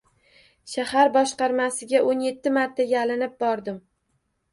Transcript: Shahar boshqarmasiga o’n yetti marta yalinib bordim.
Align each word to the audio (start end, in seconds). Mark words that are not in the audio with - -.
Shahar 0.69 1.11
boshqarmasiga 1.17 2.01
o’n 2.13 2.23
yetti 2.29 2.53
marta 2.55 2.87
yalinib 2.93 3.37
bordim. 3.45 3.79